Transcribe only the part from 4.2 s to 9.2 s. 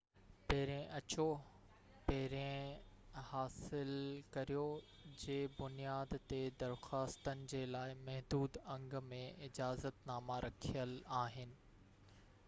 ڪريو جي بنياد تي درخواستن جي لاءِ محدود انگ